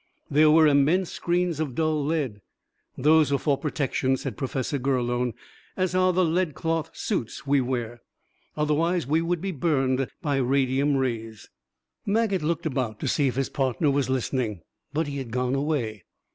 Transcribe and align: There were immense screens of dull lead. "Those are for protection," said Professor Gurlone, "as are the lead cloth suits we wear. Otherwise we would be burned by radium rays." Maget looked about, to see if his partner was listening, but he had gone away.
There 0.31 0.49
were 0.49 0.65
immense 0.65 1.11
screens 1.11 1.59
of 1.59 1.75
dull 1.75 2.03
lead. 2.03 2.41
"Those 2.97 3.31
are 3.31 3.37
for 3.37 3.55
protection," 3.55 4.17
said 4.17 4.35
Professor 4.35 4.79
Gurlone, 4.79 5.33
"as 5.77 5.93
are 5.93 6.11
the 6.11 6.25
lead 6.25 6.55
cloth 6.55 6.89
suits 6.97 7.45
we 7.45 7.61
wear. 7.61 8.01
Otherwise 8.57 9.05
we 9.05 9.21
would 9.21 9.41
be 9.41 9.51
burned 9.51 10.09
by 10.23 10.37
radium 10.37 10.97
rays." 10.97 11.51
Maget 12.03 12.41
looked 12.41 12.65
about, 12.65 12.99
to 13.01 13.07
see 13.07 13.27
if 13.27 13.35
his 13.35 13.49
partner 13.49 13.91
was 13.91 14.09
listening, 14.09 14.61
but 14.91 15.05
he 15.05 15.19
had 15.19 15.29
gone 15.29 15.53
away. 15.53 16.03